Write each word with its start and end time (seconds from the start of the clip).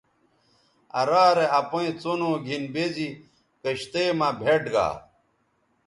آ 0.99 1.01
رارے 1.09 1.45
اپئیں 1.59 1.91
څنو 2.01 2.31
گِھن 2.45 2.63
بے 2.73 2.85
زی 2.93 3.07
کشتئ 3.61 4.07
مہ 4.19 4.29
بھئیٹ 4.39 4.63
گا 4.73 4.87